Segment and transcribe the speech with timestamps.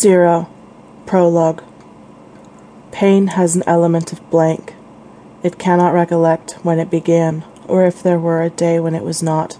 [0.00, 0.48] Zero.
[1.04, 1.62] Prologue.
[2.90, 4.72] Pain has an element of blank.
[5.42, 9.22] It cannot recollect when it began, or if there were a day when it was
[9.22, 9.58] not.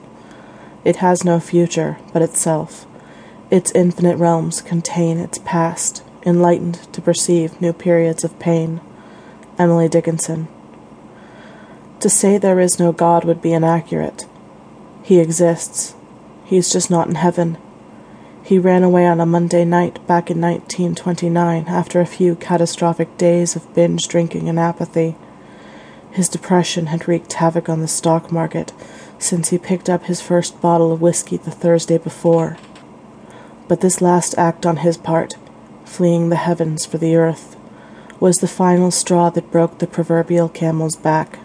[0.83, 2.87] It has no future but itself.
[3.51, 8.81] Its infinite realms contain its past, enlightened to perceive new periods of pain.
[9.59, 10.49] Emily Dickinson.
[11.99, 14.25] To say there is no God would be inaccurate.
[15.03, 15.95] He exists.
[16.47, 17.59] He is just not in heaven.
[18.43, 23.55] He ran away on a Monday night back in 1929 after a few catastrophic days
[23.55, 25.17] of binge drinking and apathy.
[26.11, 28.73] His depression had wreaked havoc on the stock market
[29.19, 32.57] since he picked up his first bottle of whiskey the Thursday before.
[33.69, 35.37] But this last act on his part,
[35.85, 37.57] fleeing the heavens for the earth,
[38.19, 41.40] was the final straw that broke the proverbial camel's back.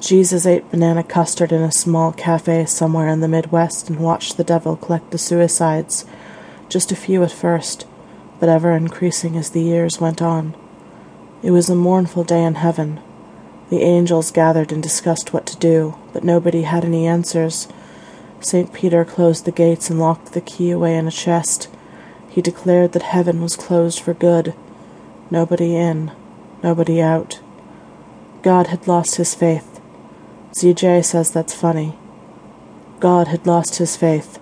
[0.00, 4.44] Jesus ate banana custard in a small cafe somewhere in the Midwest and watched the
[4.44, 6.04] devil collect the suicides,
[6.68, 7.84] just a few at first,
[8.38, 10.54] but ever increasing as the years went on.
[11.42, 13.00] It was a mournful day in heaven.
[13.70, 17.66] The angels gathered and discussed what to do, but nobody had any answers.
[18.40, 18.72] St.
[18.72, 21.68] Peter closed the gates and locked the key away in a chest.
[22.28, 24.54] He declared that heaven was closed for good.
[25.28, 26.12] Nobody in,
[26.62, 27.40] nobody out.
[28.42, 29.77] God had lost his faith.
[30.58, 31.96] ZJ says that's funny.
[32.98, 34.40] God had lost his faith.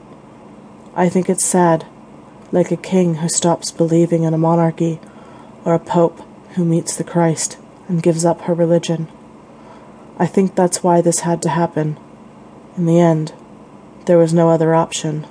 [0.95, 1.87] I think it's sad,
[2.51, 4.99] like a king who stops believing in a monarchy,
[5.63, 6.23] or a pope
[6.55, 9.09] who meets the Christ and gives up her religion.
[10.19, 11.99] I think that's why this had to happen.
[12.79, 13.35] In the end,
[14.07, 15.27] there was no other option.